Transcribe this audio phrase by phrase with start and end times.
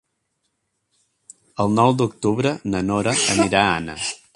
[1.65, 4.03] El nou d'octubre na Nora anirà a Anna.